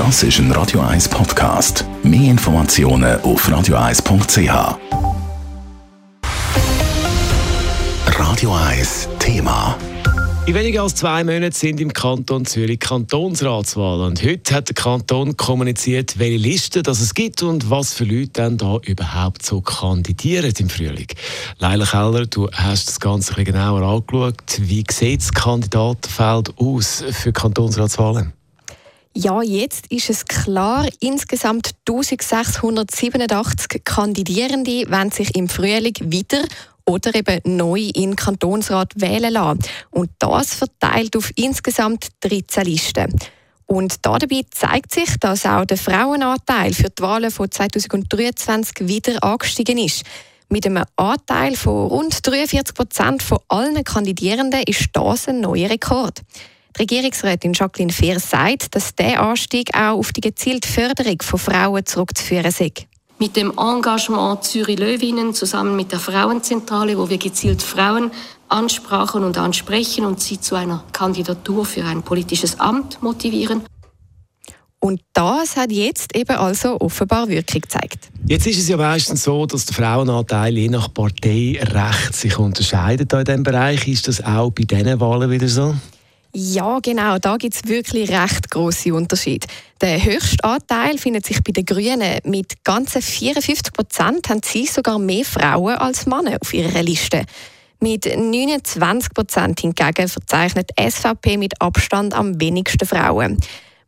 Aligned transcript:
Das 0.00 0.22
ist 0.22 0.38
ein 0.38 0.50
Radio 0.52 0.80
1 0.80 1.10
Podcast. 1.10 1.84
Mehr 2.02 2.30
Informationen 2.30 3.20
auf 3.20 3.46
radio1.ch. 3.46 4.78
Radio 8.06 8.54
1 8.54 9.08
Thema. 9.18 9.76
In 10.46 10.54
weniger 10.54 10.84
als 10.84 10.94
zwei 10.94 11.22
Monaten 11.22 11.52
sind 11.52 11.82
im 11.82 11.92
Kanton 11.92 12.46
Zürich 12.46 12.80
Kantonsratswahlen. 12.80 14.06
Und 14.06 14.24
heute 14.24 14.54
hat 14.54 14.68
der 14.68 14.74
Kanton 14.74 15.36
kommuniziert, 15.36 16.18
welche 16.18 16.38
Listen 16.38 16.82
das 16.82 17.02
es 17.02 17.12
gibt 17.12 17.42
und 17.42 17.68
was 17.68 17.92
für 17.92 18.04
Leute 18.04 18.30
dann 18.32 18.56
da 18.56 18.78
überhaupt 18.78 19.44
so 19.44 19.60
kandidieren 19.60 20.54
im 20.56 20.70
Frühling. 20.70 21.08
Leila 21.58 21.84
Keller, 21.84 22.24
du 22.24 22.50
hast 22.52 22.88
das 22.88 23.00
Ganze 23.00 23.32
ein 23.32 23.44
bisschen 23.44 23.52
genauer 23.52 23.82
angeschaut. 23.82 24.60
Wie 24.60 24.82
sieht 24.90 25.20
das 25.20 25.34
Kandidatenfeld 25.34 26.54
aus 26.56 27.04
für 27.10 27.34
Kantonsratswahlen? 27.34 28.32
Ja, 29.12 29.42
jetzt 29.42 29.88
ist 29.88 30.08
es 30.08 30.24
klar, 30.24 30.86
insgesamt 31.00 31.72
1687 31.88 33.82
Kandidierende 33.84 34.88
wollen 34.88 35.10
sich 35.10 35.34
im 35.34 35.48
Frühling 35.48 35.94
wieder 36.00 36.44
oder 36.86 37.12
eben 37.14 37.56
neu 37.56 37.90
in 37.92 38.14
Kantonsrat 38.14 38.92
wählen 39.00 39.32
lassen. 39.32 39.60
Und 39.90 40.10
das 40.20 40.54
verteilt 40.54 41.16
auf 41.16 41.32
insgesamt 41.34 42.06
13 42.20 42.64
Listen. 42.64 43.16
Und 43.66 44.06
dabei 44.06 44.42
zeigt 44.50 44.92
sich, 44.92 45.16
dass 45.18 45.44
auch 45.44 45.64
der 45.64 45.76
Frauenanteil 45.76 46.72
für 46.72 46.90
die 46.90 47.02
Wahlen 47.02 47.32
von 47.32 47.50
2023 47.50 48.88
wieder 48.88 49.22
angestiegen 49.24 49.78
ist. 49.78 50.04
Mit 50.48 50.66
einem 50.66 50.84
Anteil 50.96 51.56
von 51.56 51.88
rund 51.88 52.26
43 52.26 52.74
Prozent 52.74 53.22
von 53.22 53.38
allen 53.48 53.82
Kandidierenden 53.82 54.62
ist 54.64 54.88
das 54.92 55.28
ein 55.28 55.40
neuer 55.40 55.70
Rekord. 55.70 56.22
Die 56.76 56.82
Regierungsrätin 56.82 57.52
Jacqueline 57.52 57.92
Fehr 57.92 58.20
sagt, 58.20 58.74
dass 58.74 58.94
der 58.94 59.22
Anstieg 59.22 59.74
auch 59.74 59.98
auf 59.98 60.12
die 60.12 60.20
gezielte 60.20 60.68
Förderung 60.68 61.20
von 61.22 61.38
Frauen 61.38 61.84
zurückzuführen 61.84 62.50
sei 62.50 62.72
mit 63.20 63.36
dem 63.36 63.52
Engagement 63.58 64.42
Zürich 64.44 64.78
Löwinnen 64.78 65.34
zusammen 65.34 65.76
mit 65.76 65.92
der 65.92 65.98
Frauenzentrale, 65.98 66.96
wo 66.96 67.10
wir 67.10 67.18
gezielt 67.18 67.60
Frauen 67.60 68.10
ansprachen 68.48 69.24
und 69.24 69.36
ansprechen 69.36 70.06
und 70.06 70.20
sie 70.20 70.40
zu 70.40 70.54
einer 70.54 70.82
Kandidatur 70.92 71.66
für 71.66 71.84
ein 71.84 72.02
politisches 72.02 72.58
Amt 72.58 73.02
motivieren. 73.02 73.62
Und 74.82 75.02
das 75.12 75.56
hat 75.56 75.70
jetzt 75.70 76.16
eben 76.16 76.36
also 76.36 76.80
offenbar 76.80 77.28
Wirkung 77.28 77.60
gezeigt. 77.60 78.08
Jetzt 78.26 78.46
ist 78.46 78.58
es 78.58 78.68
ja 78.68 78.78
meistens 78.78 79.22
so, 79.22 79.44
dass 79.44 79.66
der 79.66 79.74
Frauenanteil 79.74 80.56
je 80.56 80.70
nach 80.70 80.92
Partei 80.92 81.60
recht 81.60 82.16
sich 82.16 82.38
unterscheidet 82.38 83.12
in 83.12 83.24
diesem 83.24 83.42
Bereich. 83.42 83.86
Ist 83.86 84.08
das 84.08 84.24
auch 84.24 84.50
bei 84.50 84.64
diesen 84.64 84.98
Wahlen 84.98 85.30
wieder 85.30 85.48
so? 85.48 85.74
Ja, 86.32 86.78
genau. 86.80 87.18
Da 87.18 87.36
gibt 87.36 87.54
es 87.54 87.66
wirklich 87.66 88.10
recht 88.10 88.50
große 88.50 88.94
Unterschiede. 88.94 89.48
Der 89.80 90.04
höchste 90.04 90.44
Anteil 90.44 90.96
findet 90.96 91.26
sich 91.26 91.42
bei 91.42 91.52
den 91.52 91.64
Grünen. 91.64 92.20
Mit 92.24 92.62
ganzen 92.62 93.02
54 93.02 93.72
Prozent 93.72 94.28
haben 94.28 94.40
sie 94.44 94.66
sogar 94.66 94.98
mehr 94.98 95.24
Frauen 95.24 95.74
als 95.76 96.06
Männer 96.06 96.38
auf 96.40 96.54
ihrer 96.54 96.82
Liste. 96.82 97.24
Mit 97.80 98.04
29 98.04 99.12
Prozent 99.12 99.60
hingegen 99.60 100.06
verzeichnet 100.06 100.70
SVP 100.78 101.36
mit 101.36 101.60
Abstand 101.60 102.14
am 102.14 102.38
wenigsten 102.40 102.86
Frauen. 102.86 103.38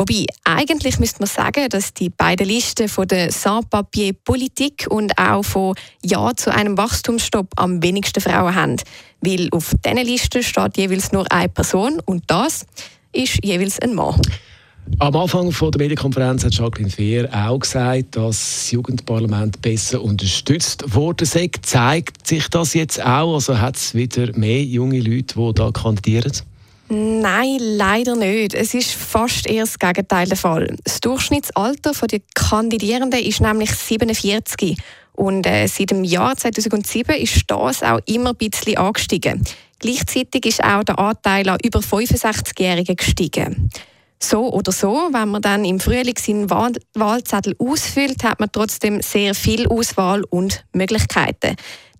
Wobei, 0.00 0.26
eigentlich 0.44 1.00
müsste 1.00 1.18
man 1.18 1.26
sagen, 1.26 1.68
dass 1.70 1.92
die 1.92 2.08
beiden 2.08 2.46
Listen 2.46 2.88
von 2.88 3.08
der 3.08 3.32
Sans-Papier-Politik 3.32 4.86
und 4.88 5.18
auch 5.18 5.42
von 5.42 5.74
Ja 6.04 6.30
zu 6.36 6.54
einem 6.54 6.78
Wachstumsstopp 6.78 7.48
am 7.56 7.82
wenigsten 7.82 8.20
Frauen 8.20 8.54
haben. 8.54 8.76
Weil 9.20 9.48
auf 9.50 9.72
diesen 9.84 9.98
Listen 9.98 10.44
steht 10.44 10.76
jeweils 10.76 11.10
nur 11.10 11.30
eine 11.32 11.48
Person 11.48 12.00
und 12.04 12.22
das 12.28 12.64
ist 13.12 13.44
jeweils 13.44 13.80
ein 13.80 13.96
Mann. 13.96 14.20
Am 15.00 15.16
Anfang 15.16 15.50
von 15.50 15.72
der 15.72 15.80
Medienkonferenz 15.80 16.44
hat 16.44 16.54
Jacqueline 16.54 16.90
Fehr 16.90 17.28
auch 17.32 17.58
gesagt, 17.58 18.16
dass 18.16 18.38
das 18.38 18.70
Jugendparlament 18.70 19.60
besser 19.60 20.02
unterstützt 20.02 20.94
worden 20.94 21.26
sei. 21.26 21.50
Zeigt 21.62 22.26
sich 22.26 22.48
das 22.48 22.72
jetzt 22.74 23.04
auch? 23.04 23.34
Also 23.34 23.58
hat 23.58 23.76
es 23.76 23.94
wieder 23.94 24.36
mehr 24.38 24.62
junge 24.62 25.00
Leute, 25.00 25.34
die 25.34 25.54
da 25.54 25.72
kandidieren? 25.72 26.32
Nein, 26.90 27.58
leider 27.60 28.16
nicht. 28.16 28.54
Es 28.54 28.72
ist 28.72 28.92
fast 28.92 29.46
eher 29.46 29.64
das 29.64 29.78
Gegenteil 29.78 30.26
der 30.26 30.38
Fall. 30.38 30.74
Das 30.84 31.00
Durchschnittsalter 31.00 31.92
der 32.06 32.20
Kandidierenden 32.34 33.20
ist 33.20 33.40
nämlich 33.40 33.70
47. 33.70 34.76
Und 35.12 35.46
äh, 35.46 35.66
seit 35.66 35.90
dem 35.90 36.04
Jahr 36.04 36.36
2007 36.36 37.16
ist 37.16 37.42
das 37.48 37.82
auch 37.82 38.00
immer 38.06 38.30
ein 38.30 38.36
bisschen 38.36 38.78
angestiegen. 38.78 39.44
Gleichzeitig 39.80 40.46
ist 40.46 40.64
auch 40.64 40.84
der 40.84 40.98
Anteil 40.98 41.48
an 41.48 41.58
über 41.62 41.80
65-Jährigen 41.80 42.96
gestiegen. 42.96 43.70
So 44.20 44.52
oder 44.52 44.72
so, 44.72 45.08
wenn 45.12 45.28
man 45.28 45.42
dann 45.42 45.64
im 45.64 45.80
Frühling 45.80 46.16
seinen 46.18 46.50
Wahlzettel 46.50 47.54
ausfüllt, 47.58 48.24
hat 48.24 48.40
man 48.40 48.50
trotzdem 48.50 49.00
sehr 49.00 49.34
viel 49.34 49.68
Auswahl 49.68 50.24
und 50.24 50.64
Möglichkeiten. 50.72 51.56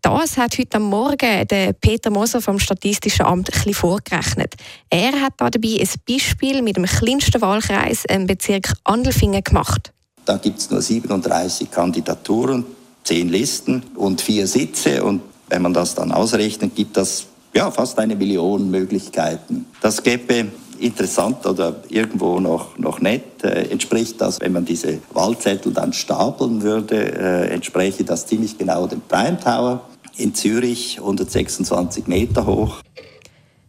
Das 0.08 0.38
hat 0.38 0.56
heute 0.58 0.80
Morgen 0.80 1.46
der 1.48 1.74
Peter 1.74 2.08
Moser 2.08 2.40
vom 2.40 2.58
Statistischen 2.58 3.26
Amt 3.26 3.50
ein 3.66 3.74
vorgerechnet. 3.74 4.54
Er 4.88 5.12
hat 5.20 5.34
dabei 5.36 5.78
ein 5.80 5.88
Beispiel 6.08 6.62
mit 6.62 6.78
dem 6.78 6.86
kleinsten 6.86 7.42
Wahlkreis 7.42 8.06
im 8.06 8.26
Bezirk 8.26 8.72
Andelfingen 8.84 9.44
gemacht. 9.44 9.92
Da 10.24 10.38
gibt 10.38 10.60
es 10.60 10.70
nur 10.70 10.80
37 10.80 11.70
Kandidaturen, 11.70 12.64
10 13.04 13.28
Listen 13.28 13.82
und 13.96 14.22
4 14.22 14.46
Sitze. 14.46 15.04
Und 15.04 15.20
wenn 15.50 15.60
man 15.60 15.74
das 15.74 15.94
dann 15.94 16.10
ausrechnet, 16.10 16.74
gibt 16.74 16.96
das 16.96 17.26
ja, 17.54 17.70
fast 17.70 17.98
eine 17.98 18.16
Million 18.16 18.70
Möglichkeiten. 18.70 19.66
Das 19.82 20.02
gäbe 20.02 20.46
interessant 20.80 21.44
oder 21.44 21.76
irgendwo 21.90 22.40
noch, 22.40 22.78
noch 22.78 23.00
nett, 23.00 23.44
äh, 23.44 23.70
entspricht 23.70 24.18
das, 24.20 24.40
wenn 24.40 24.52
man 24.52 24.64
diese 24.64 25.00
Wahlzettel 25.12 25.72
dann 25.72 25.92
stapeln 25.92 26.62
würde, 26.62 26.96
äh, 26.96 27.48
entspräche 27.48 28.04
das 28.04 28.26
ziemlich 28.26 28.56
genau 28.56 28.86
dem 28.86 29.02
Prime 29.02 29.38
Tower 29.38 29.82
in 30.18 30.34
Zürich, 30.34 30.98
126 30.98 32.06
Meter 32.06 32.46
hoch. 32.46 32.82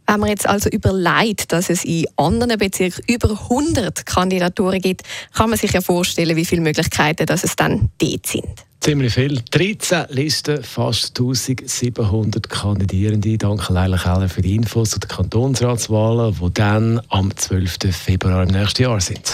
Wenn 0.07 0.21
man 0.21 0.29
jetzt 0.29 0.49
also 0.49 0.69
überlegt, 0.69 1.51
dass 1.51 1.69
es 1.69 1.85
in 1.85 2.05
anderen 2.15 2.57
Bezirken 2.57 3.03
über 3.07 3.29
100 3.29 4.07
Kandidaturen 4.07 4.81
gibt, 4.81 5.03
kann 5.33 5.51
man 5.51 5.59
sich 5.59 5.71
ja 5.71 5.81
vorstellen, 5.81 6.35
wie 6.35 6.45
viele 6.45 6.61
Möglichkeiten 6.61 7.27
dass 7.27 7.43
es 7.43 7.55
dann 7.55 7.89
dort 7.99 8.25
sind. 8.25 8.65
Ziemlich 8.79 9.13
viel. 9.13 9.41
13 9.51 10.05
Listen, 10.09 10.63
fast 10.63 11.19
1700 11.19 12.49
Kandidierende. 12.49 13.37
Danke 13.37 13.71
Leila 13.71 13.97
Keller 13.97 14.29
für 14.29 14.41
die 14.41 14.55
Infos 14.55 14.91
zu 14.91 14.99
den 14.99 15.09
Kantonsratswahlen, 15.09 16.35
die 16.41 16.53
dann 16.53 17.01
am 17.09 17.35
12. 17.35 17.77
Februar 17.91 18.43
im 18.43 18.49
nächsten 18.49 18.83
Jahr 18.83 19.01
sind. 19.01 19.33